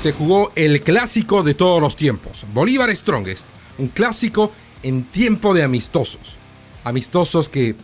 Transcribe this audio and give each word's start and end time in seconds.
se 0.00 0.12
jugó 0.12 0.50
el 0.56 0.80
clásico 0.80 1.42
de 1.42 1.52
todos 1.52 1.78
los 1.78 1.94
tiempos, 1.94 2.46
Bolívar 2.54 2.94
Strongest, 2.96 3.46
un 3.76 3.88
clásico 3.88 4.50
en 4.82 5.04
tiempo 5.04 5.52
de 5.52 5.62
amistosos. 5.62 6.36
Amistosos 6.84 7.50
que 7.50 7.74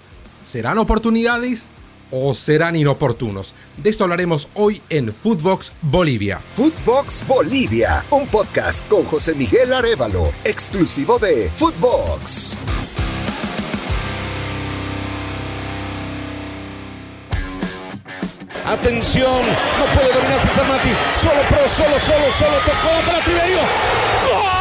serán 0.43 0.79
oportunidades 0.79 1.69
o 2.11 2.35
serán 2.35 2.75
inoportunos. 2.75 3.53
De 3.77 3.91
esto 3.91 4.05
hablaremos 4.05 4.49
hoy 4.55 4.81
en 4.89 5.13
Footbox 5.13 5.75
Bolivia. 5.83 6.41
Footbox 6.55 7.27
Bolivia, 7.27 8.03
un 8.11 8.27
podcast 8.29 8.89
con 8.89 9.05
José 9.05 9.35
Miguel 9.35 9.75
Arevalo, 9.75 10.33
exclusivo 10.43 11.19
de 11.19 11.51
Footbox. 11.55 12.57
Atención, 18.67 19.43
no 19.79 19.87
puede 19.95 20.13
dominarse 20.13 20.49
Samati. 20.49 20.91
Solo 21.15 21.41
pro, 21.49 21.69
solo, 21.69 21.99
solo, 22.01 22.33
solo 22.33 22.57
tocó 22.65 23.07
para 23.07 23.25
Tiberio. 23.25 24.56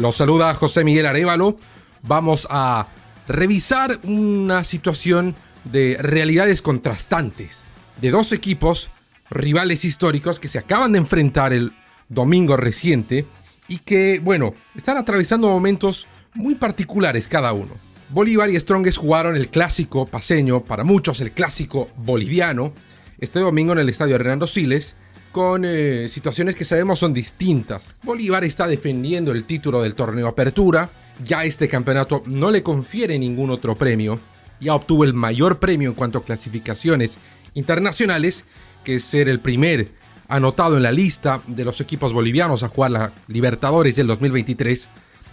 Los 0.00 0.16
saluda 0.16 0.54
José 0.54 0.82
Miguel 0.82 1.04
Arevalo. 1.04 1.58
Vamos 2.02 2.48
a 2.48 2.88
revisar 3.28 4.00
una 4.04 4.64
situación 4.64 5.36
de 5.64 5.98
realidades 6.00 6.62
contrastantes 6.62 7.64
de 8.00 8.10
dos 8.10 8.32
equipos 8.32 8.90
rivales 9.28 9.84
históricos 9.84 10.40
que 10.40 10.48
se 10.48 10.58
acaban 10.58 10.92
de 10.92 10.98
enfrentar 11.00 11.52
el 11.52 11.74
domingo 12.08 12.56
reciente 12.56 13.26
y 13.68 13.80
que, 13.80 14.20
bueno, 14.20 14.54
están 14.74 14.96
atravesando 14.96 15.48
momentos 15.48 16.08
muy 16.32 16.54
particulares 16.54 17.28
cada 17.28 17.52
uno. 17.52 17.74
Bolívar 18.08 18.48
y 18.48 18.58
Strongest 18.58 18.96
jugaron 18.96 19.36
el 19.36 19.48
clásico 19.48 20.06
paseño, 20.06 20.64
para 20.64 20.82
muchos 20.82 21.20
el 21.20 21.32
clásico 21.32 21.90
boliviano, 21.98 22.72
este 23.18 23.40
domingo 23.40 23.74
en 23.74 23.80
el 23.80 23.90
estadio 23.90 24.14
Hernando 24.14 24.46
Siles, 24.46 24.96
con 25.32 25.64
eh, 25.64 26.08
situaciones 26.08 26.56
que 26.56 26.64
sabemos 26.64 26.98
son 26.98 27.14
distintas. 27.14 27.94
Bolívar 28.02 28.44
está 28.44 28.66
defendiendo 28.66 29.32
el 29.32 29.44
título 29.44 29.82
del 29.82 29.94
torneo 29.94 30.26
Apertura, 30.26 30.90
ya 31.24 31.44
este 31.44 31.68
campeonato 31.68 32.22
no 32.26 32.50
le 32.50 32.62
confiere 32.62 33.18
ningún 33.18 33.50
otro 33.50 33.76
premio, 33.76 34.18
ya 34.60 34.74
obtuvo 34.74 35.04
el 35.04 35.14
mayor 35.14 35.58
premio 35.58 35.90
en 35.90 35.94
cuanto 35.94 36.18
a 36.18 36.24
clasificaciones 36.24 37.18
internacionales, 37.54 38.44
que 38.84 38.96
es 38.96 39.04
ser 39.04 39.28
el 39.28 39.40
primer 39.40 39.92
anotado 40.28 40.76
en 40.76 40.82
la 40.82 40.92
lista 40.92 41.42
de 41.46 41.64
los 41.64 41.80
equipos 41.80 42.12
bolivianos 42.12 42.62
a 42.62 42.68
jugar 42.68 42.90
la 42.90 43.12
Libertadores 43.26 43.96
del 43.96 44.06
2023, 44.06 44.88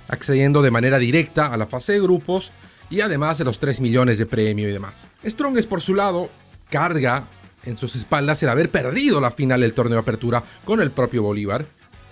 accediendo 0.07 0.61
de 0.61 0.71
manera 0.71 0.97
directa 0.97 1.47
a 1.47 1.57
la 1.57 1.67
fase 1.67 1.93
de 1.93 2.01
grupos 2.01 2.51
y 2.89 3.01
además 3.01 3.37
de 3.37 3.43
los 3.43 3.59
3 3.59 3.81
millones 3.81 4.17
de 4.17 4.25
premio 4.25 4.67
y 4.67 4.71
demás. 4.71 5.05
Strong 5.25 5.57
es 5.57 5.65
por 5.65 5.81
su 5.81 5.93
lado 5.93 6.29
carga 6.69 7.27
en 7.63 7.77
sus 7.77 7.95
espaldas 7.95 8.41
el 8.43 8.49
haber 8.49 8.69
perdido 8.69 9.19
la 9.19 9.31
final 9.31 9.61
del 9.61 9.73
torneo 9.73 9.95
de 9.95 10.01
apertura 10.01 10.43
con 10.63 10.81
el 10.81 10.91
propio 10.91 11.23
Bolívar. 11.23 11.65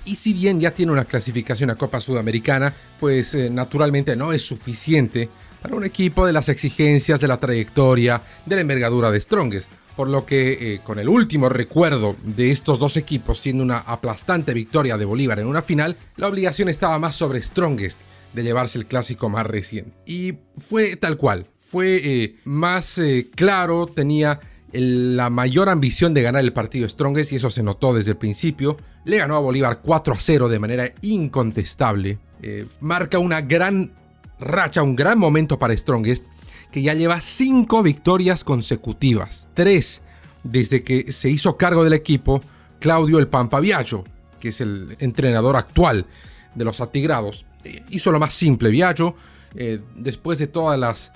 Y 0.05 0.15
si 0.15 0.33
bien 0.33 0.59
ya 0.59 0.71
tiene 0.71 0.91
una 0.91 1.05
clasificación 1.05 1.71
a 1.71 1.77
Copa 1.77 1.99
Sudamericana, 1.99 2.73
pues 2.99 3.33
eh, 3.33 3.49
naturalmente 3.49 4.15
no 4.15 4.33
es 4.33 4.43
suficiente 4.43 5.29
para 5.61 5.75
un 5.75 5.83
equipo 5.83 6.27
de 6.27 6.33
las 6.33 6.47
exigencias 6.47 7.19
de 7.19 7.27
la 7.27 7.39
trayectoria, 7.39 8.21
de 8.45 8.55
la 8.55 8.61
envergadura 8.61 9.09
de 9.09 9.19
Strongest. 9.19 9.71
Por 9.95 10.09
lo 10.09 10.25
que 10.25 10.51
eh, 10.75 10.81
con 10.83 10.99
el 10.99 11.09
último 11.09 11.49
recuerdo 11.49 12.15
de 12.21 12.51
estos 12.51 12.77
dos 12.77 12.97
equipos 12.97 13.39
siendo 13.39 13.63
una 13.63 13.79
aplastante 13.79 14.53
victoria 14.53 14.97
de 14.97 15.05
Bolívar 15.05 15.39
en 15.39 15.47
una 15.47 15.61
final, 15.61 15.97
la 16.17 16.27
obligación 16.27 16.69
estaba 16.69 16.99
más 16.99 17.15
sobre 17.15 17.41
Strongest 17.41 17.99
de 18.33 18.43
llevarse 18.43 18.77
el 18.77 18.85
clásico 18.85 19.29
más 19.29 19.47
reciente. 19.47 19.91
Y 20.05 20.33
fue 20.57 20.97
tal 20.97 21.17
cual, 21.17 21.47
fue 21.55 22.01
eh, 22.03 22.35
más 22.43 23.01
claro, 23.35 23.87
tenía 23.87 24.39
la 24.77 25.29
mayor 25.29 25.69
ambición 25.69 26.13
de 26.13 26.21
ganar 26.21 26.43
el 26.43 26.53
partido 26.53 26.87
Strongest 26.87 27.31
y 27.31 27.35
eso 27.37 27.49
se 27.49 27.63
notó 27.63 27.93
desde 27.93 28.11
el 28.11 28.17
principio. 28.17 28.77
Le 29.05 29.17
ganó 29.17 29.35
a 29.35 29.39
Bolívar 29.39 29.81
4 29.81 30.13
a 30.13 30.17
0 30.19 30.49
de 30.49 30.59
manera 30.59 30.91
incontestable. 31.01 32.19
Eh, 32.41 32.65
marca 32.81 33.19
una 33.19 33.41
gran 33.41 33.91
racha, 34.39 34.83
un 34.83 34.95
gran 34.95 35.17
momento 35.17 35.57
para 35.57 35.75
Strongest 35.75 36.25
que 36.71 36.81
ya 36.81 36.93
lleva 36.93 37.21
5 37.21 37.83
victorias 37.83 38.43
consecutivas. 38.43 39.47
3 39.53 40.01
desde 40.43 40.83
que 40.83 41.11
se 41.11 41.29
hizo 41.29 41.57
cargo 41.57 41.83
del 41.83 41.93
equipo 41.93 42.41
Claudio 42.79 43.17
El 43.17 43.27
Pampa 43.27 43.59
Viaggio, 43.59 44.03
que 44.39 44.49
es 44.49 44.61
el 44.61 44.95
entrenador 44.99 45.55
actual 45.55 46.05
de 46.53 46.65
los 46.65 46.81
atigrados. 46.81 47.45
Eh, 47.63 47.81
hizo 47.89 48.11
lo 48.11 48.19
más 48.19 48.33
simple 48.33 48.69
Viaggio, 48.69 49.15
eh, 49.55 49.79
después 49.95 50.37
de 50.37 50.47
todas 50.47 50.79
las 50.79 51.11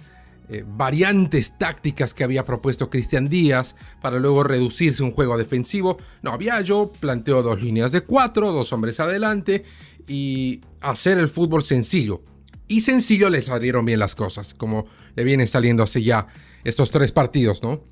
eh, 0.51 0.63
variantes 0.65 1.59
tácticas 1.59 2.15
que 2.15 2.23
había 2.23 2.43
propuesto 2.43 2.89
Cristian 2.89 3.29
Díaz 3.29 3.75
para 4.01 4.17
luego 4.17 4.43
reducirse 4.43 5.03
un 5.03 5.11
juego 5.11 5.37
defensivo. 5.37 5.97
No, 6.23 6.39
yo 6.61 6.91
planteó 6.99 7.43
dos 7.43 7.61
líneas 7.61 7.91
de 7.91 8.01
cuatro, 8.01 8.51
dos 8.51 8.73
hombres 8.73 8.99
adelante 8.99 9.63
y 10.07 10.61
hacer 10.81 11.19
el 11.19 11.29
fútbol 11.29 11.61
sencillo. 11.61 12.23
Y 12.67 12.79
sencillo 12.79 13.29
le 13.29 13.43
salieron 13.43 13.85
bien 13.85 13.99
las 13.99 14.15
cosas, 14.15 14.55
como 14.55 14.87
le 15.15 15.23
vienen 15.23 15.45
saliendo 15.45 15.83
hace 15.83 16.01
ya 16.01 16.25
estos 16.63 16.89
tres 16.89 17.11
partidos, 17.11 17.61
¿no? 17.61 17.83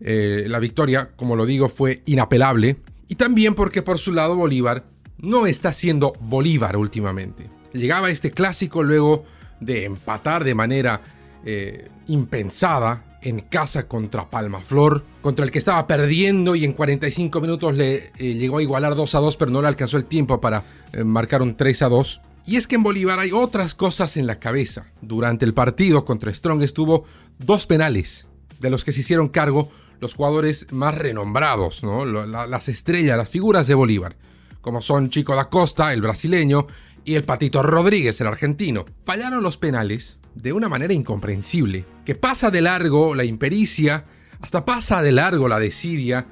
Eh, 0.00 0.46
la 0.48 0.58
victoria, 0.58 1.10
como 1.14 1.36
lo 1.36 1.46
digo, 1.46 1.68
fue 1.68 2.02
inapelable. 2.06 2.78
Y 3.06 3.14
también 3.14 3.54
porque 3.54 3.82
por 3.82 3.98
su 3.98 4.12
lado 4.12 4.34
Bolívar 4.34 4.84
no 5.18 5.46
está 5.46 5.72
siendo 5.72 6.12
Bolívar 6.20 6.76
últimamente. 6.76 7.48
Llegaba 7.72 8.10
este 8.10 8.32
clásico 8.32 8.82
luego 8.82 9.24
de 9.60 9.84
empatar 9.84 10.42
de 10.42 10.54
manera 10.54 11.02
eh, 11.44 11.88
impensada 12.06 13.18
en 13.22 13.40
casa 13.40 13.86
contra 13.86 14.28
Palmaflor, 14.28 15.04
contra 15.20 15.44
el 15.44 15.50
que 15.50 15.58
estaba 15.58 15.86
perdiendo 15.86 16.54
y 16.54 16.64
en 16.64 16.72
45 16.72 17.40
minutos 17.40 17.74
le 17.74 18.12
eh, 18.18 18.34
llegó 18.34 18.58
a 18.58 18.62
igualar 18.62 18.94
2 18.94 19.14
a 19.14 19.18
2, 19.18 19.36
pero 19.36 19.50
no 19.50 19.62
le 19.62 19.68
alcanzó 19.68 19.96
el 19.96 20.06
tiempo 20.06 20.40
para 20.40 20.64
eh, 20.92 21.04
marcar 21.04 21.42
un 21.42 21.56
3 21.56 21.82
a 21.82 21.88
2. 21.88 22.20
Y 22.46 22.56
es 22.56 22.66
que 22.66 22.76
en 22.76 22.82
Bolívar 22.82 23.18
hay 23.18 23.32
otras 23.32 23.74
cosas 23.74 24.16
en 24.16 24.26
la 24.26 24.38
cabeza. 24.38 24.86
Durante 25.02 25.44
el 25.44 25.54
partido 25.54 26.04
contra 26.04 26.32
Strong 26.32 26.62
estuvo 26.62 27.04
dos 27.38 27.66
penales, 27.66 28.26
de 28.58 28.70
los 28.70 28.84
que 28.84 28.92
se 28.92 29.00
hicieron 29.00 29.28
cargo 29.28 29.70
los 30.00 30.14
jugadores 30.14 30.66
más 30.72 30.96
renombrados, 30.96 31.82
las 31.82 32.68
estrellas, 32.68 33.18
las 33.18 33.28
figuras 33.28 33.66
de 33.66 33.74
Bolívar, 33.74 34.16
como 34.62 34.80
son 34.80 35.10
Chico 35.10 35.36
da 35.36 35.50
Costa, 35.50 35.92
el 35.92 36.00
brasileño, 36.00 36.66
y 37.04 37.14
el 37.14 37.24
Patito 37.24 37.62
Rodríguez, 37.62 38.20
el 38.20 38.26
argentino. 38.26 38.84
Fallaron 39.04 39.42
los 39.42 39.58
penales 39.58 40.18
de 40.34 40.52
una 40.52 40.68
manera 40.68 40.94
incomprensible, 40.94 41.84
que 42.04 42.14
pasa 42.14 42.50
de 42.50 42.60
largo 42.60 43.14
la 43.14 43.24
impericia, 43.24 44.04
hasta 44.40 44.64
pasa 44.64 45.02
de 45.02 45.12
largo 45.12 45.48
la 45.48 45.58
desidia 45.58 46.26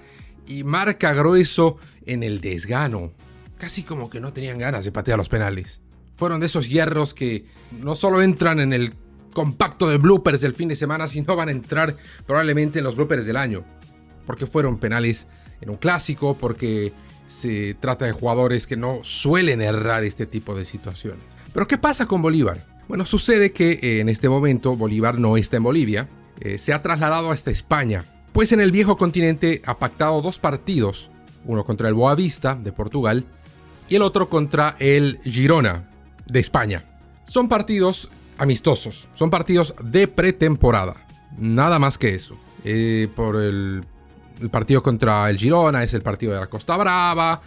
y 0.46 0.64
marca 0.64 1.12
grueso 1.12 1.76
en 2.06 2.22
el 2.22 2.40
desgano. 2.40 3.12
Casi 3.58 3.82
como 3.82 4.08
que 4.08 4.20
no 4.20 4.32
tenían 4.32 4.58
ganas 4.58 4.84
de 4.84 4.92
patear 4.92 5.18
los 5.18 5.28
penales. 5.28 5.80
Fueron 6.16 6.40
de 6.40 6.46
esos 6.46 6.68
hierros 6.68 7.14
que 7.14 7.46
no 7.80 7.94
solo 7.94 8.22
entran 8.22 8.60
en 8.60 8.72
el 8.72 8.94
compacto 9.32 9.88
de 9.88 9.98
bloopers 9.98 10.40
del 10.40 10.54
fin 10.54 10.68
de 10.68 10.76
semana, 10.76 11.06
sino 11.06 11.36
van 11.36 11.48
a 11.48 11.52
entrar 11.52 11.96
probablemente 12.26 12.78
en 12.78 12.84
los 12.84 12.96
bloopers 12.96 13.26
del 13.26 13.36
año. 13.36 13.64
Porque 14.26 14.46
fueron 14.46 14.78
penales 14.78 15.26
en 15.60 15.70
un 15.70 15.76
clásico, 15.76 16.36
porque 16.38 16.92
se 17.26 17.74
trata 17.74 18.06
de 18.06 18.12
jugadores 18.12 18.66
que 18.66 18.76
no 18.76 19.00
suelen 19.02 19.60
errar 19.60 20.02
este 20.04 20.26
tipo 20.26 20.54
de 20.54 20.64
situaciones. 20.64 21.22
Pero 21.52 21.68
¿qué 21.68 21.78
pasa 21.78 22.06
con 22.06 22.22
Bolívar? 22.22 22.66
Bueno, 22.88 23.04
sucede 23.04 23.52
que 23.52 23.72
eh, 23.82 24.00
en 24.00 24.08
este 24.08 24.30
momento 24.30 24.74
Bolívar 24.74 25.18
no 25.18 25.36
está 25.36 25.58
en 25.58 25.62
Bolivia, 25.62 26.08
eh, 26.40 26.56
se 26.56 26.72
ha 26.72 26.80
trasladado 26.80 27.30
hasta 27.30 27.50
España, 27.50 28.06
pues 28.32 28.52
en 28.52 28.60
el 28.60 28.72
viejo 28.72 28.96
continente 28.96 29.60
ha 29.66 29.78
pactado 29.78 30.22
dos 30.22 30.38
partidos, 30.38 31.10
uno 31.44 31.64
contra 31.64 31.88
el 31.88 31.94
Boavista 31.94 32.54
de 32.54 32.72
Portugal 32.72 33.26
y 33.90 33.96
el 33.96 34.02
otro 34.02 34.30
contra 34.30 34.74
el 34.78 35.20
Girona 35.22 35.90
de 36.26 36.40
España. 36.40 36.84
Son 37.24 37.46
partidos 37.46 38.08
amistosos, 38.38 39.06
son 39.14 39.28
partidos 39.28 39.74
de 39.84 40.08
pretemporada, 40.08 41.06
nada 41.36 41.78
más 41.78 41.98
que 41.98 42.14
eso. 42.14 42.38
Eh, 42.64 43.08
por 43.14 43.36
el, 43.36 43.84
partido 44.50 44.82
contra 44.82 45.28
el 45.28 45.36
Girona 45.36 45.82
es 45.82 45.92
el 45.92 46.00
partido 46.00 46.32
de 46.32 46.40
la 46.40 46.46
Costa 46.46 46.74
Brava, 46.78 47.42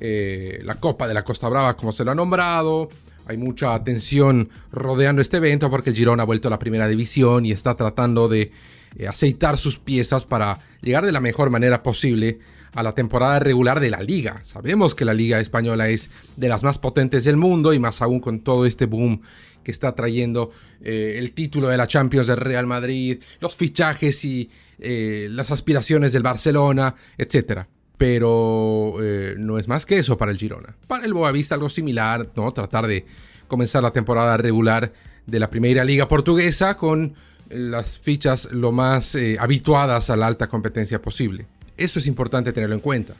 la 0.00 0.74
Copa 0.76 1.06
de 1.06 1.12
la 1.12 1.24
Costa 1.24 1.48
Brava 1.50 1.76
como 1.76 1.92
se 1.92 2.04
lo 2.04 2.12
ha 2.12 2.14
nombrado, 2.14 2.88
hay 3.28 3.36
mucha 3.36 3.74
atención 3.74 4.48
rodeando 4.72 5.20
este 5.20 5.36
evento 5.36 5.70
porque 5.70 5.90
el 5.90 5.96
Girona 5.96 6.22
ha 6.22 6.26
vuelto 6.26 6.48
a 6.48 6.50
la 6.50 6.58
primera 6.58 6.88
división 6.88 7.44
y 7.44 7.52
está 7.52 7.76
tratando 7.76 8.26
de 8.26 8.50
eh, 8.96 9.06
aceitar 9.06 9.58
sus 9.58 9.78
piezas 9.78 10.24
para 10.24 10.58
llegar 10.80 11.04
de 11.04 11.12
la 11.12 11.20
mejor 11.20 11.50
manera 11.50 11.82
posible 11.82 12.38
a 12.74 12.82
la 12.82 12.92
temporada 12.92 13.38
regular 13.38 13.80
de 13.80 13.90
la 13.90 14.00
liga. 14.00 14.40
Sabemos 14.44 14.94
que 14.94 15.04
la 15.04 15.12
liga 15.12 15.40
española 15.40 15.90
es 15.90 16.08
de 16.36 16.48
las 16.48 16.64
más 16.64 16.78
potentes 16.78 17.24
del 17.24 17.36
mundo 17.36 17.74
y 17.74 17.78
más 17.78 18.00
aún 18.00 18.20
con 18.20 18.40
todo 18.40 18.64
este 18.64 18.86
boom 18.86 19.20
que 19.62 19.72
está 19.72 19.94
trayendo 19.94 20.50
eh, 20.80 21.16
el 21.18 21.32
título 21.32 21.68
de 21.68 21.76
la 21.76 21.86
Champions 21.86 22.28
del 22.28 22.38
Real 22.38 22.66
Madrid, 22.66 23.22
los 23.40 23.56
fichajes 23.56 24.24
y 24.24 24.48
eh, 24.78 25.28
las 25.30 25.50
aspiraciones 25.50 26.14
del 26.14 26.22
Barcelona, 26.22 26.94
etc. 27.18 27.66
Pero 27.98 28.94
eh, 29.02 29.34
no 29.36 29.58
es 29.58 29.68
más 29.68 29.84
que 29.84 29.98
eso 29.98 30.16
para 30.16 30.30
el 30.30 30.38
Girona. 30.38 30.76
Para 30.86 31.04
el 31.04 31.12
Boavista 31.12 31.54
algo 31.54 31.68
similar, 31.68 32.30
¿no? 32.36 32.52
Tratar 32.52 32.86
de 32.86 33.04
comenzar 33.48 33.82
la 33.82 33.90
temporada 33.90 34.36
regular 34.36 34.92
de 35.26 35.40
la 35.40 35.50
Primera 35.50 35.84
Liga 35.84 36.08
Portuguesa 36.08 36.76
con 36.76 37.14
las 37.50 37.98
fichas 37.98 38.48
lo 38.52 38.72
más 38.72 39.16
habituadas 39.38 40.10
a 40.10 40.16
la 40.16 40.26
alta 40.26 40.46
competencia 40.46 41.02
posible. 41.02 41.46
Eso 41.76 41.98
es 41.98 42.06
importante 42.06 42.52
tenerlo 42.52 42.74
en 42.74 42.80
cuenta. 42.80 43.14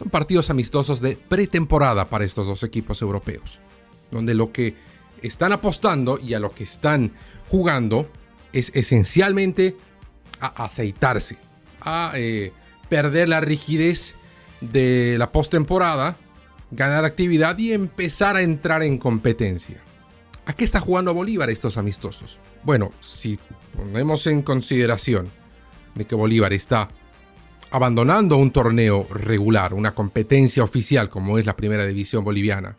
Son 0.00 0.08
partidos 0.08 0.48
amistosos 0.48 1.00
de 1.02 1.14
pretemporada 1.16 2.06
para 2.08 2.24
estos 2.24 2.46
dos 2.46 2.62
equipos 2.62 3.02
europeos, 3.02 3.60
donde 4.10 4.34
lo 4.34 4.50
que 4.50 4.74
están 5.20 5.52
apostando 5.52 6.18
y 6.18 6.32
a 6.32 6.40
lo 6.40 6.50
que 6.50 6.64
están 6.64 7.12
jugando 7.48 8.10
es 8.54 8.72
esencialmente 8.74 9.76
a 10.40 10.64
aceitarse, 10.64 11.36
a 11.82 12.12
eh, 12.14 12.54
perder 12.90 13.30
la 13.30 13.40
rigidez 13.40 14.16
de 14.60 15.16
la 15.16 15.32
postemporada, 15.32 16.16
ganar 16.70 17.06
actividad 17.06 17.56
y 17.56 17.72
empezar 17.72 18.36
a 18.36 18.42
entrar 18.42 18.82
en 18.82 18.98
competencia. 18.98 19.78
¿A 20.44 20.52
qué 20.52 20.64
está 20.64 20.80
jugando 20.80 21.14
Bolívar 21.14 21.48
estos 21.48 21.78
amistosos? 21.78 22.38
Bueno, 22.64 22.90
si 23.00 23.38
ponemos 23.74 24.26
en 24.26 24.42
consideración 24.42 25.30
de 25.94 26.04
que 26.04 26.14
Bolívar 26.14 26.52
está 26.52 26.88
abandonando 27.70 28.36
un 28.36 28.50
torneo 28.50 29.06
regular, 29.10 29.72
una 29.72 29.94
competencia 29.94 30.64
oficial 30.64 31.08
como 31.08 31.38
es 31.38 31.46
la 31.46 31.56
Primera 31.56 31.86
División 31.86 32.24
Boliviana, 32.24 32.76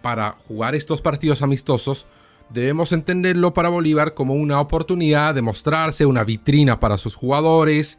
para 0.00 0.32
jugar 0.32 0.74
estos 0.74 1.02
partidos 1.02 1.42
amistosos, 1.42 2.06
debemos 2.48 2.92
entenderlo 2.92 3.52
para 3.52 3.68
Bolívar 3.68 4.14
como 4.14 4.34
una 4.34 4.60
oportunidad 4.60 5.34
de 5.34 5.42
mostrarse, 5.42 6.06
una 6.06 6.24
vitrina 6.24 6.80
para 6.80 6.96
sus 6.96 7.14
jugadores, 7.14 7.98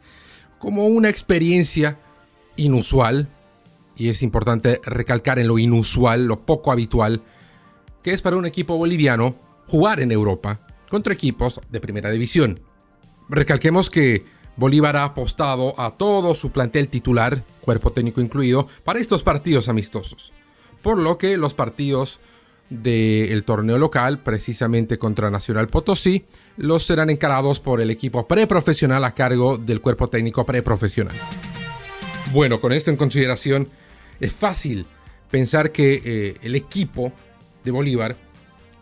como 0.58 0.86
una 0.86 1.08
experiencia 1.08 1.98
inusual, 2.56 3.28
y 3.96 4.08
es 4.08 4.22
importante 4.22 4.80
recalcar 4.84 5.38
en 5.38 5.48
lo 5.48 5.58
inusual, 5.58 6.26
lo 6.26 6.40
poco 6.40 6.72
habitual, 6.72 7.22
que 8.02 8.12
es 8.12 8.22
para 8.22 8.36
un 8.36 8.46
equipo 8.46 8.76
boliviano 8.76 9.34
jugar 9.66 10.00
en 10.00 10.12
Europa 10.12 10.60
contra 10.88 11.12
equipos 11.12 11.60
de 11.70 11.80
primera 11.80 12.10
división. 12.10 12.60
Recalquemos 13.28 13.90
que 13.90 14.24
Bolívar 14.56 14.96
ha 14.96 15.04
apostado 15.04 15.78
a 15.78 15.92
todo 15.92 16.34
su 16.34 16.50
plantel 16.50 16.88
titular, 16.88 17.44
cuerpo 17.60 17.92
técnico 17.92 18.20
incluido, 18.20 18.66
para 18.84 18.98
estos 18.98 19.22
partidos 19.22 19.68
amistosos. 19.68 20.32
Por 20.82 20.98
lo 20.98 21.18
que 21.18 21.36
los 21.36 21.54
partidos 21.54 22.18
del 22.70 23.44
torneo 23.44 23.78
local, 23.78 24.22
precisamente 24.22 24.98
contra 24.98 25.30
Nacional 25.30 25.68
Potosí, 25.68 26.24
los 26.56 26.84
serán 26.84 27.10
encarados 27.10 27.60
por 27.60 27.80
el 27.80 27.90
equipo 27.90 28.26
preprofesional 28.26 29.04
a 29.04 29.14
cargo 29.14 29.56
del 29.58 29.80
cuerpo 29.80 30.08
técnico 30.08 30.44
preprofesional. 30.44 31.16
Bueno, 32.32 32.60
con 32.60 32.72
esto 32.72 32.90
en 32.90 32.96
consideración, 32.96 33.68
es 34.20 34.32
fácil 34.32 34.86
pensar 35.30 35.72
que 35.72 36.02
eh, 36.04 36.34
el 36.42 36.56
equipo 36.56 37.12
de 37.64 37.70
Bolívar 37.70 38.16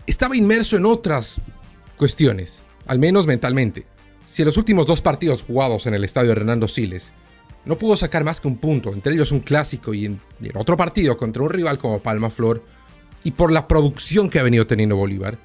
estaba 0.07 0.37
inmerso 0.37 0.77
en 0.77 0.87
otras 0.87 1.41
cuestiones, 1.97 2.63
al 2.87 2.99
menos 2.99 3.27
mentalmente. 3.27 3.87
Si 4.27 4.43
en 4.43 4.47
los 4.47 4.57
últimos 4.57 4.87
dos 4.87 5.01
partidos 5.01 5.43
jugados 5.43 5.87
en 5.87 5.95
el 5.95 6.05
estadio 6.05 6.31
de 6.31 6.37
Renando 6.37 6.69
Siles 6.69 7.13
no 7.65 7.77
pudo 7.77 7.97
sacar 7.97 8.25
más 8.25 8.41
que 8.41 8.49
un 8.49 8.59
punto, 8.59 8.93
entre 8.93 9.13
ellos 9.13 9.33
un 9.33 9.41
clásico 9.41 9.93
y 9.93 10.07
en, 10.07 10.21
otro 10.55 10.77
partido 10.77 11.17
contra 11.17 11.43
un 11.43 11.51
rival 11.51 11.79
como 11.79 11.99
Palma 11.99 12.31
Flor, 12.31 12.63
y 13.27 13.33
por 13.33 13.51
la 13.51 13.67
producción 13.67 14.31
que 14.31 14.39
ha 14.39 14.45
venido 14.45 14.69
teniendo 14.69 14.95
Bolívar, 14.95 15.37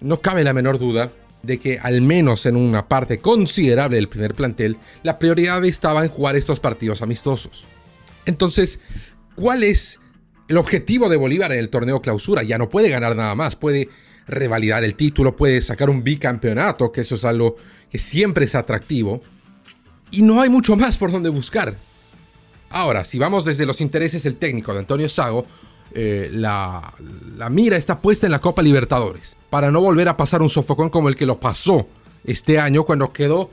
no 0.00 0.20
cabe 0.20 0.42
la 0.42 0.52
menor 0.52 0.80
duda 0.80 1.12
de 1.44 1.60
que 1.60 1.78
al 1.78 2.02
menos 2.02 2.46
en 2.46 2.56
una 2.56 2.88
parte 2.88 3.20
considerable 3.20 3.94
del 3.94 4.08
primer 4.08 4.34
plantel, 4.34 4.76
la 5.04 5.20
prioridad 5.20 5.64
estaba 5.64 6.02
en 6.02 6.10
jugar 6.10 6.34
estos 6.34 6.58
partidos 6.58 7.00
amistosos. 7.00 7.64
Entonces, 8.26 8.80
¿cuál 9.36 9.62
es 9.62 10.00
el 10.48 10.56
objetivo 10.56 11.08
de 11.08 11.16
Bolívar 11.16 11.52
en 11.52 11.60
el 11.60 11.68
torneo 11.68 12.02
clausura? 12.02 12.42
Ya 12.42 12.58
no 12.58 12.68
puede 12.68 12.88
ganar 12.88 13.14
nada 13.14 13.36
más, 13.36 13.54
puede 13.54 13.88
revalidar 14.26 14.82
el 14.82 14.96
título, 14.96 15.36
puede 15.36 15.62
sacar 15.62 15.90
un 15.90 16.02
bicampeonato, 16.02 16.90
que 16.90 17.02
eso 17.02 17.14
es 17.14 17.24
algo 17.24 17.54
que 17.88 17.98
siempre 17.98 18.46
es 18.46 18.56
atractivo. 18.56 19.22
Y 20.10 20.22
no 20.22 20.40
hay 20.40 20.48
mucho 20.48 20.74
más 20.74 20.98
por 20.98 21.12
donde 21.12 21.28
buscar. 21.28 21.76
Ahora, 22.68 23.04
si 23.04 23.20
vamos 23.20 23.44
desde 23.44 23.64
los 23.64 23.80
intereses 23.80 24.24
del 24.24 24.34
técnico 24.34 24.72
de 24.72 24.80
Antonio 24.80 25.08
Sago, 25.08 25.46
eh, 25.94 26.30
la, 26.32 26.94
la, 27.36 27.50
mira 27.50 27.76
está 27.76 28.00
puesta 28.00 28.26
en 28.26 28.32
la 28.32 28.40
Copa 28.40 28.62
Libertadores, 28.62 29.36
para 29.50 29.70
no 29.70 29.80
volver 29.80 30.08
a 30.08 30.16
pasar 30.16 30.42
un 30.42 30.50
sofocón 30.50 30.90
como 30.90 31.08
el 31.08 31.16
que 31.16 31.26
lo 31.26 31.38
pasó 31.38 31.86
este 32.24 32.58
año 32.58 32.84
cuando 32.84 33.12
quedó 33.12 33.50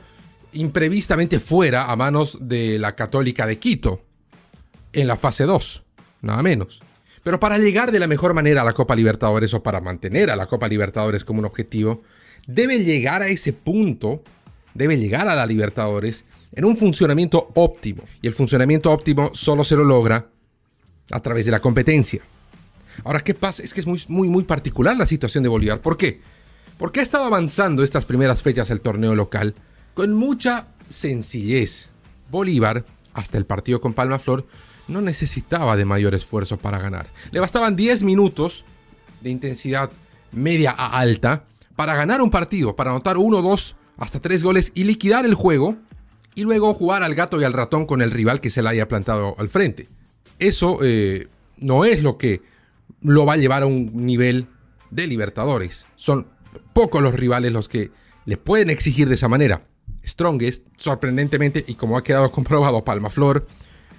imprevistamente 0.53 1.39
fuera 1.39 1.91
a 1.91 1.95
manos 1.95 2.37
de 2.41 2.79
la 2.79 2.95
Católica 2.95 3.45
de 3.45 3.59
Quito 3.59 4.01
en 4.93 5.07
la 5.07 5.15
fase 5.15 5.43
2, 5.43 5.83
nada 6.21 6.41
menos. 6.41 6.81
Pero 7.23 7.39
para 7.39 7.57
llegar 7.57 7.91
de 7.91 7.99
la 7.99 8.07
mejor 8.07 8.33
manera 8.33 8.61
a 8.61 8.65
la 8.65 8.73
Copa 8.73 8.95
Libertadores 8.95 9.53
o 9.53 9.61
para 9.61 9.81
mantener 9.81 10.29
a 10.29 10.35
la 10.35 10.47
Copa 10.47 10.67
Libertadores 10.67 11.25
como 11.25 11.39
un 11.39 11.45
objetivo, 11.45 12.01
debe 12.47 12.83
llegar 12.83 13.21
a 13.21 13.27
ese 13.27 13.53
punto, 13.53 14.23
debe 14.73 14.97
llegar 14.97 15.27
a 15.27 15.35
la 15.35 15.45
Libertadores 15.45 16.25
en 16.53 16.65
un 16.65 16.77
funcionamiento 16.77 17.51
óptimo. 17.55 18.03
Y 18.21 18.27
el 18.27 18.33
funcionamiento 18.33 18.91
óptimo 18.91 19.31
solo 19.33 19.63
se 19.63 19.75
lo 19.75 19.83
logra 19.83 20.29
a 21.11 21.19
través 21.19 21.45
de 21.45 21.51
la 21.51 21.59
competencia. 21.59 22.21
Ahora, 23.03 23.21
¿qué 23.21 23.33
pasa? 23.33 23.63
Es 23.63 23.73
que 23.73 23.79
es 23.79 23.87
muy, 23.87 24.01
muy, 24.07 24.27
muy 24.27 24.43
particular 24.43 24.95
la 24.97 25.05
situación 25.05 25.43
de 25.43 25.49
Bolívar. 25.49 25.81
¿Por 25.81 25.97
qué? 25.97 26.21
Porque 26.77 26.99
ha 26.99 27.03
estado 27.03 27.25
avanzando 27.25 27.83
estas 27.83 28.05
primeras 28.05 28.41
fechas 28.41 28.69
el 28.69 28.81
torneo 28.81 29.15
local 29.15 29.55
con 29.93 30.13
mucha 30.13 30.67
sencillez. 30.87 31.89
Bolívar, 32.29 32.85
hasta 33.13 33.37
el 33.37 33.45
partido 33.45 33.81
con 33.81 33.93
Palma 33.93 34.19
Flor, 34.19 34.45
no 34.87 35.01
necesitaba 35.01 35.75
de 35.77 35.85
mayor 35.85 36.15
esfuerzo 36.15 36.57
para 36.57 36.79
ganar. 36.79 37.07
Le 37.31 37.39
bastaban 37.39 37.75
10 37.75 38.03
minutos 38.03 38.65
de 39.21 39.29
intensidad 39.29 39.91
media 40.31 40.71
a 40.71 40.99
alta 40.99 41.43
para 41.75 41.95
ganar 41.95 42.21
un 42.21 42.29
partido, 42.29 42.75
para 42.75 42.91
anotar 42.91 43.17
1, 43.17 43.41
2, 43.41 43.75
hasta 43.97 44.19
3 44.19 44.43
goles 44.43 44.71
y 44.75 44.83
liquidar 44.83 45.25
el 45.25 45.35
juego 45.35 45.77
y 46.35 46.43
luego 46.43 46.73
jugar 46.73 47.03
al 47.03 47.15
gato 47.15 47.39
y 47.39 47.43
al 47.43 47.53
ratón 47.53 47.85
con 47.85 48.01
el 48.01 48.11
rival 48.11 48.41
que 48.41 48.49
se 48.49 48.61
le 48.61 48.69
haya 48.69 48.87
plantado 48.87 49.35
al 49.37 49.49
frente. 49.49 49.87
Eso 50.39 50.79
eh, 50.81 51.27
no 51.57 51.85
es 51.85 52.01
lo 52.01 52.17
que 52.17 52.41
lo 53.01 53.25
va 53.25 53.33
a 53.33 53.37
llevar 53.37 53.63
a 53.63 53.65
un 53.65 53.91
nivel 54.05 54.47
de 54.89 55.07
Libertadores. 55.07 55.85
Son 55.95 56.27
pocos 56.73 57.01
los 57.01 57.13
rivales 57.13 57.51
los 57.51 57.69
que 57.69 57.91
le 58.25 58.37
pueden 58.37 58.69
exigir 58.69 59.07
de 59.07 59.15
esa 59.15 59.27
manera. 59.27 59.61
Strongest, 60.05 60.65
sorprendentemente, 60.77 61.63
y 61.67 61.75
como 61.75 61.97
ha 61.97 62.03
quedado 62.03 62.31
comprobado, 62.31 62.83
Palmaflor, 62.83 63.45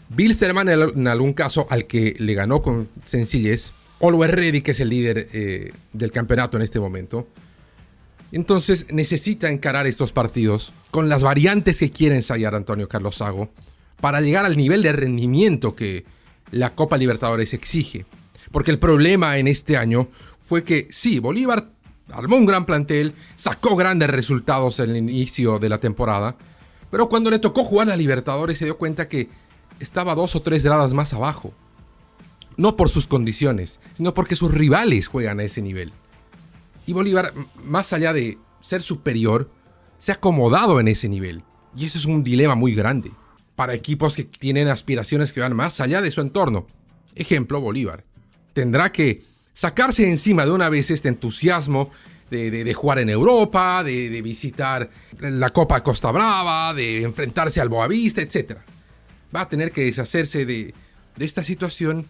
Bilsterman 0.09 0.69
en 0.69 1.07
algún 1.07 1.35
caso 1.35 1.67
al 1.71 1.87
que 1.87 2.17
le 2.19 2.35
ganó 2.35 2.63
con 2.63 2.89
sencillez. 3.05 3.73
Always 4.01 4.31
Ready, 4.31 4.63
que 4.63 4.71
es 4.71 4.81
el 4.81 4.89
líder 4.89 5.29
eh, 5.33 5.73
del 5.93 6.11
campeonato 6.11 6.57
en 6.57 6.63
este 6.63 6.81
momento. 6.81 7.29
Entonces 8.33 8.87
necesita 8.91 9.51
encarar 9.51 9.87
estos 9.87 10.13
partidos 10.13 10.73
con 10.91 11.09
las 11.09 11.23
variantes 11.23 11.79
que 11.79 11.91
quiere 11.91 12.17
ensayar 12.17 12.55
Antonio 12.55 12.89
Carlos 12.89 13.17
Sago 13.17 13.51
para 14.01 14.21
llegar 14.21 14.45
al 14.45 14.57
nivel 14.57 14.83
de 14.83 14.93
rendimiento 14.93 15.75
que 15.75 16.05
la 16.51 16.75
Copa 16.75 16.97
Libertadores 16.97 17.55
exige. 17.55 18.07
Porque 18.51 18.71
el 18.71 18.79
problema 18.79 19.39
en 19.39 19.49
este 19.49 19.77
año 19.77 20.09
fue 20.39 20.65
que 20.65 20.89
sí, 20.91 21.19
Bolívar 21.19 21.71
armó 22.13 22.37
un 22.37 22.47
gran 22.47 22.67
plantel, 22.67 23.15
sacó 23.37 23.77
grandes 23.77 24.11
resultados 24.11 24.81
en 24.81 24.91
el 24.91 24.97
inicio 24.97 25.59
de 25.59 25.69
la 25.69 25.79
temporada, 25.79 26.37
pero 26.91 27.09
cuando 27.09 27.31
le 27.31 27.39
tocó 27.39 27.65
jugar 27.65 27.91
a 27.91 27.97
Libertadores 27.97 28.59
se 28.59 28.65
dio 28.65 28.77
cuenta 28.77 29.09
que 29.09 29.29
estaba 29.79 30.17
dos 30.17 30.35
o 30.35 30.43
tres 30.43 30.65
grados 30.65 30.93
más 30.93 31.15
abajo. 31.15 31.53
No 32.57 32.77
por 32.77 32.91
sus 32.91 33.07
condiciones, 33.07 33.79
sino 33.97 34.13
porque 34.13 34.37
sus 34.37 34.53
rivales 34.53 35.07
juegan 35.07 35.39
a 35.39 35.45
ese 35.45 35.63
nivel. 35.63 35.93
Y 36.87 36.93
Bolívar, 36.93 37.33
más 37.65 37.93
allá 37.93 38.13
de 38.13 38.39
ser 38.59 38.83
superior, 38.83 39.49
se 39.99 40.11
ha 40.11 40.17
acomodado 40.17 40.81
en 40.81 40.89
ese 40.89 41.09
nivel. 41.09 41.45
Y 41.77 41.87
eso 41.87 41.99
es 41.99 42.07
un 42.07 42.25
dilema 42.25 42.57
muy 42.57 42.75
grande 42.75 43.13
para 43.61 43.75
equipos 43.75 44.17
que 44.17 44.25
tienen 44.25 44.69
aspiraciones 44.69 45.35
que 45.35 45.41
van 45.41 45.55
más 45.55 45.83
allá 45.83 46.01
de 46.01 46.11
su 46.11 46.23
entorno. 46.23 46.67
Ejemplo, 47.15 47.61
Bolívar. 47.61 48.05
Tendrá 48.55 48.91
que 48.91 49.23
sacarse 49.53 50.09
encima 50.09 50.47
de 50.47 50.51
una 50.51 50.71
vez 50.71 50.91
este 50.91 51.11
entusiasmo 51.11 51.91
de, 52.31 52.73
jugar 52.73 53.01
en 53.01 53.11
Europa, 53.11 53.85
de, 53.85 54.09
de, 54.09 54.23
visitar 54.23 54.89
la 55.19 55.51
Copa 55.51 55.83
Costa 55.83 56.11
Brava, 56.11 56.73
de 56.73 57.03
enfrentarse 57.03 57.61
al 57.61 57.69
Boavista, 57.69 58.23
etc 58.23 58.57
va 59.35 59.43
a 59.43 59.49
tener 59.49 59.73
que 59.73 59.85
deshacerse 59.85 60.45
de, 60.45 60.75
esta 61.19 61.45
situación 61.45 62.07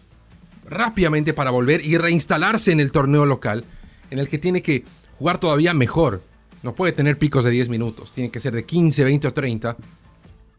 rápidamente 0.65 1.33
para 1.33 1.51
volver 1.51 1.85
y 1.85 1.97
reinstalarse 1.97 2.71
en 2.71 2.79
el 2.79 2.93
torneo 2.93 3.25
local, 3.25 3.65
en 4.09 4.19
el 4.19 4.29
que 4.29 4.37
tiene 4.37 4.61
que 4.61 4.85
jugar 5.17 5.37
todavía 5.37 5.73
mejor. 5.73 6.23
No 6.63 6.75
puede 6.75 6.93
tener 6.93 7.17
picos 7.17 7.43
de 7.43 7.51
10 7.51 7.69
minutos, 7.69 8.13
tiene 8.13 8.31
que 8.31 8.39
ser 8.39 8.53
de 8.53 8.63
15, 8.63 9.03
20 9.03 9.27
o 9.27 9.33
30 9.33 9.77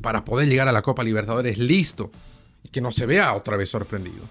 para 0.03 0.25
poder 0.25 0.49
llegar 0.49 0.69
a 0.69 0.73
la 0.73 0.83
Copa 0.83 1.03
Libertadores 1.03 1.59
listo 1.59 2.11
y 2.63 2.69
que 2.69 2.81
no 2.81 2.93
se 2.93 3.07
vea 3.07 3.33
otra 3.35 3.57
vez 3.57 3.71
sorprendido. 3.71 4.25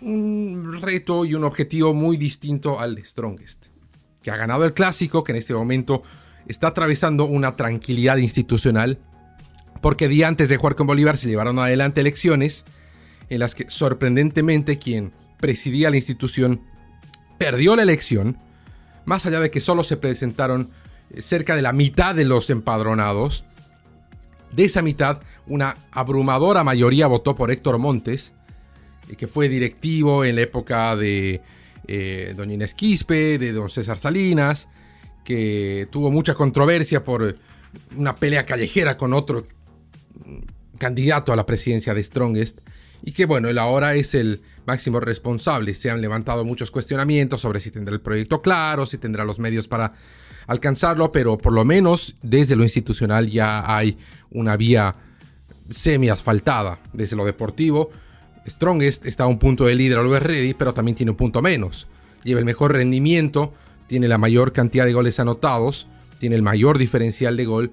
Un 0.00 0.80
reto 0.82 1.24
y 1.24 1.34
un 1.34 1.44
objetivo 1.44 1.94
muy 1.94 2.16
distinto 2.16 2.80
al 2.80 2.94
de 2.96 3.04
Strongest. 3.04 3.66
que 4.22 4.30
ha 4.30 4.36
ganado 4.36 4.64
el 4.64 4.72
clásico, 4.72 5.24
que 5.24 5.32
en 5.32 5.38
este 5.38 5.52
momento 5.52 6.02
está 6.46 6.68
atravesando 6.68 7.24
una 7.24 7.56
tranquilidad 7.56 8.18
institucional, 8.18 8.98
porque 9.80 10.06
día 10.06 10.28
antes 10.28 10.48
de 10.48 10.58
jugar 10.58 10.76
con 10.76 10.86
Bolívar 10.86 11.16
se 11.16 11.28
llevaron 11.28 11.58
adelante 11.58 12.00
elecciones 12.00 12.64
en 13.30 13.40
las 13.40 13.54
que 13.54 13.68
sorprendentemente 13.68 14.78
quien 14.78 15.12
presidía 15.40 15.90
la 15.90 15.96
institución 15.96 16.60
perdió 17.38 17.74
la 17.74 17.82
elección, 17.82 18.38
más 19.04 19.26
allá 19.26 19.40
de 19.40 19.50
que 19.50 19.60
solo 19.60 19.82
se 19.82 19.96
presentaron 19.96 20.70
eh, 21.10 21.22
cerca 21.22 21.56
de 21.56 21.62
la 21.62 21.72
mitad 21.72 22.14
de 22.14 22.24
los 22.24 22.50
empadronados, 22.50 23.44
de 24.52 24.64
esa 24.64 24.82
mitad, 24.82 25.20
una 25.46 25.76
abrumadora 25.90 26.62
mayoría 26.62 27.06
votó 27.06 27.34
por 27.34 27.50
Héctor 27.50 27.78
Montes, 27.78 28.32
eh, 29.08 29.16
que 29.16 29.26
fue 29.26 29.48
directivo 29.48 30.24
en 30.24 30.36
la 30.36 30.42
época 30.42 30.94
de 30.96 31.40
eh, 31.88 32.34
Doña 32.36 32.54
Inés 32.54 32.74
Quispe, 32.74 33.38
de 33.38 33.52
Don 33.52 33.70
César 33.70 33.98
Salinas, 33.98 34.68
que 35.24 35.88
tuvo 35.90 36.10
mucha 36.10 36.34
controversia 36.34 37.04
por 37.04 37.36
una 37.96 38.14
pelea 38.16 38.44
callejera 38.44 38.96
con 38.96 39.14
otro 39.14 39.46
candidato 40.78 41.32
a 41.32 41.36
la 41.36 41.46
presidencia 41.46 41.94
de 41.94 42.04
Strongest, 42.04 42.60
y 43.04 43.12
que 43.12 43.26
bueno, 43.26 43.48
él 43.48 43.58
ahora 43.58 43.94
es 43.94 44.14
el 44.14 44.42
máximo 44.64 45.00
responsable. 45.00 45.74
Se 45.74 45.90
han 45.90 46.00
levantado 46.00 46.44
muchos 46.44 46.70
cuestionamientos 46.70 47.40
sobre 47.40 47.60
si 47.60 47.70
tendrá 47.70 47.94
el 47.94 48.00
proyecto 48.00 48.42
claro, 48.42 48.86
si 48.86 48.98
tendrá 48.98 49.24
los 49.24 49.38
medios 49.38 49.66
para 49.66 49.92
alcanzarlo, 50.46 51.12
pero 51.12 51.38
por 51.38 51.52
lo 51.52 51.64
menos 51.64 52.16
desde 52.22 52.56
lo 52.56 52.62
institucional 52.62 53.30
ya 53.30 53.76
hay 53.76 53.98
una 54.30 54.56
vía 54.56 54.94
semi 55.70 56.08
asfaltada 56.08 56.80
desde 56.92 57.16
lo 57.16 57.24
deportivo. 57.24 57.90
Strongest 58.46 59.06
está 59.06 59.24
a 59.24 59.28
un 59.28 59.38
punto 59.38 59.66
de 59.66 59.74
líder 59.74 59.98
always 59.98 60.22
ready, 60.22 60.54
pero 60.54 60.74
también 60.74 60.96
tiene 60.96 61.10
un 61.10 61.16
punto 61.16 61.42
menos. 61.42 61.88
Lleva 62.24 62.40
el 62.40 62.46
mejor 62.46 62.72
rendimiento, 62.72 63.54
tiene 63.86 64.08
la 64.08 64.18
mayor 64.18 64.52
cantidad 64.52 64.84
de 64.84 64.92
goles 64.92 65.20
anotados, 65.20 65.86
tiene 66.18 66.36
el 66.36 66.42
mayor 66.42 66.78
diferencial 66.78 67.36
de 67.36 67.44
gol 67.44 67.72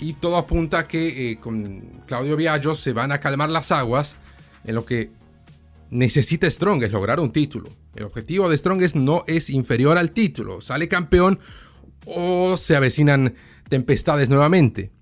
y 0.00 0.14
todo 0.14 0.36
apunta 0.36 0.80
a 0.80 0.88
que 0.88 1.30
eh, 1.30 1.36
con 1.38 2.02
Claudio 2.06 2.36
Viallo 2.36 2.74
se 2.74 2.92
van 2.92 3.12
a 3.12 3.20
calmar 3.20 3.50
las 3.50 3.70
aguas 3.72 4.16
en 4.64 4.74
lo 4.74 4.84
que 4.84 5.10
necesita 5.90 6.50
Strongest 6.50 6.92
lograr 6.92 7.20
un 7.20 7.32
título. 7.32 7.70
El 7.94 8.04
objetivo 8.04 8.48
de 8.48 8.58
Strongest 8.58 8.96
no 8.96 9.24
es 9.26 9.50
inferior 9.50 9.96
al 9.96 10.10
título. 10.10 10.60
Sale 10.60 10.88
campeón 10.88 11.38
o 12.06 12.56
se 12.56 12.76
avecinan 12.76 13.34
tempestades 13.68 14.28
nuevamente. 14.28 14.92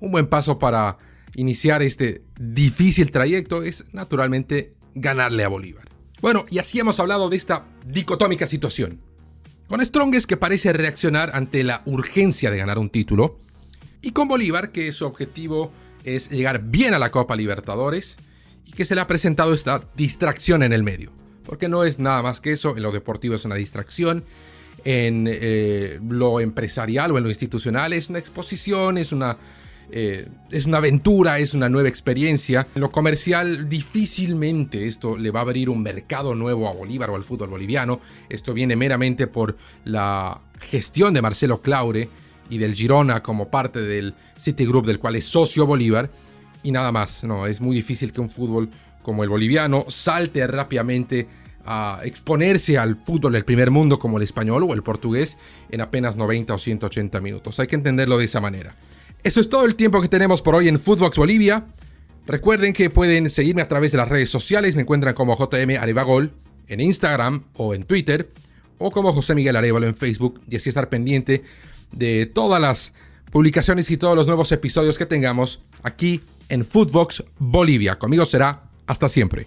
Un 0.00 0.12
buen 0.12 0.26
paso 0.26 0.58
para 0.58 0.98
iniciar 1.34 1.82
este 1.82 2.22
difícil 2.38 3.10
trayecto 3.10 3.62
es 3.62 3.84
naturalmente 3.92 4.74
ganarle 4.94 5.44
a 5.44 5.48
Bolívar. 5.48 5.88
Bueno, 6.20 6.46
y 6.50 6.58
así 6.58 6.80
hemos 6.80 6.98
hablado 7.00 7.28
de 7.28 7.36
esta 7.36 7.66
dicotómica 7.86 8.46
situación. 8.46 9.00
Con 9.68 9.84
Strongest 9.84 10.28
que 10.28 10.36
parece 10.36 10.72
reaccionar 10.72 11.30
ante 11.34 11.62
la 11.62 11.82
urgencia 11.84 12.50
de 12.50 12.56
ganar 12.56 12.78
un 12.78 12.90
título, 12.90 13.38
y 14.00 14.12
con 14.12 14.28
Bolívar 14.28 14.72
que 14.72 14.90
su 14.92 15.06
objetivo 15.06 15.72
es 16.04 16.30
llegar 16.30 16.62
bien 16.62 16.94
a 16.94 16.98
la 16.98 17.10
Copa 17.10 17.36
Libertadores 17.36 18.16
y 18.64 18.72
que 18.72 18.84
se 18.84 18.94
le 18.94 19.00
ha 19.00 19.06
presentado 19.06 19.52
esta 19.52 19.80
distracción 19.96 20.62
en 20.62 20.72
el 20.72 20.82
medio. 20.82 21.12
Porque 21.44 21.68
no 21.68 21.84
es 21.84 21.98
nada 21.98 22.22
más 22.22 22.40
que 22.40 22.52
eso, 22.52 22.76
en 22.76 22.82
lo 22.82 22.92
deportivo 22.92 23.34
es 23.34 23.44
una 23.44 23.56
distracción, 23.56 24.24
en 24.84 25.26
eh, 25.28 25.98
lo 26.08 26.40
empresarial 26.40 27.12
o 27.12 27.18
en 27.18 27.24
lo 27.24 27.30
institucional 27.30 27.92
es 27.92 28.08
una 28.08 28.18
exposición, 28.18 28.98
es 28.98 29.12
una, 29.12 29.36
eh, 29.90 30.26
es 30.50 30.66
una 30.66 30.78
aventura, 30.78 31.38
es 31.38 31.54
una 31.54 31.68
nueva 31.68 31.88
experiencia. 31.88 32.66
En 32.74 32.80
lo 32.80 32.90
comercial 32.90 33.68
difícilmente 33.68 34.86
esto 34.86 35.16
le 35.16 35.30
va 35.30 35.40
a 35.40 35.42
abrir 35.42 35.68
un 35.70 35.82
mercado 35.82 36.34
nuevo 36.34 36.68
a 36.68 36.72
Bolívar 36.72 37.10
o 37.10 37.16
al 37.16 37.24
fútbol 37.24 37.50
boliviano. 37.50 38.00
Esto 38.28 38.54
viene 38.54 38.76
meramente 38.76 39.26
por 39.26 39.56
la 39.84 40.40
gestión 40.60 41.14
de 41.14 41.22
Marcelo 41.22 41.60
Claure 41.60 42.08
y 42.50 42.58
del 42.58 42.74
Girona 42.74 43.22
como 43.22 43.48
parte 43.48 43.80
del 43.80 44.14
Citigroup 44.38 44.86
del 44.86 44.98
cual 44.98 45.16
es 45.16 45.26
socio 45.26 45.66
Bolívar 45.66 46.10
y 46.62 46.72
nada 46.72 46.92
más. 46.92 47.24
No, 47.24 47.46
es 47.46 47.60
muy 47.60 47.76
difícil 47.76 48.12
que 48.12 48.20
un 48.20 48.30
fútbol 48.30 48.70
como 49.02 49.24
el 49.24 49.30
boliviano 49.30 49.86
salte 49.88 50.46
rápidamente 50.46 51.26
a 51.64 52.00
exponerse 52.04 52.78
al 52.78 52.96
fútbol 52.96 53.32
del 53.32 53.44
primer 53.44 53.70
mundo 53.70 53.98
como 53.98 54.16
el 54.16 54.22
español 54.22 54.64
o 54.64 54.74
el 54.74 54.82
portugués 54.82 55.36
en 55.70 55.80
apenas 55.80 56.16
90 56.16 56.54
o 56.54 56.58
180 56.58 57.20
minutos. 57.20 57.60
Hay 57.60 57.66
que 57.66 57.76
entenderlo 57.76 58.18
de 58.18 58.24
esa 58.24 58.40
manera. 58.40 58.74
Eso 59.22 59.40
es 59.40 59.48
todo 59.50 59.64
el 59.64 59.74
tiempo 59.74 60.00
que 60.00 60.08
tenemos 60.08 60.42
por 60.42 60.54
hoy 60.54 60.68
en 60.68 60.78
Footbox 60.78 61.18
Bolivia. 61.18 61.66
Recuerden 62.26 62.72
que 62.72 62.90
pueden 62.90 63.30
seguirme 63.30 63.62
a 63.62 63.68
través 63.68 63.92
de 63.92 63.98
las 63.98 64.08
redes 64.08 64.30
sociales. 64.30 64.76
Me 64.76 64.82
encuentran 64.82 65.14
como 65.14 65.36
JM 65.36 65.78
Arevagol 65.80 66.32
en 66.68 66.80
Instagram 66.80 67.44
o 67.54 67.74
en 67.74 67.84
Twitter 67.84 68.30
o 68.78 68.90
como 68.90 69.12
José 69.12 69.34
Miguel 69.34 69.56
Arevalo 69.56 69.86
en 69.86 69.96
Facebook 69.96 70.40
y 70.48 70.56
así 70.56 70.68
estar 70.68 70.88
pendiente 70.88 71.42
de 71.92 72.26
todas 72.26 72.60
las 72.60 72.92
publicaciones 73.30 73.90
y 73.90 73.96
todos 73.96 74.16
los 74.16 74.26
nuevos 74.26 74.52
episodios 74.52 74.98
que 74.98 75.06
tengamos 75.06 75.60
aquí 75.82 76.20
en 76.48 76.64
Footbox 76.64 77.24
Bolivia. 77.38 77.98
Conmigo 77.98 78.24
será 78.24 78.62
hasta 78.86 79.08
siempre. 79.08 79.46